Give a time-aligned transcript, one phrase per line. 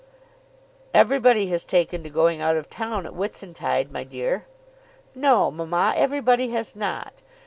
[0.95, 4.45] "Everybody has taken to going out of town at Whitsuntide, my dear."
[5.13, 7.13] "No, mamma; everybody has not.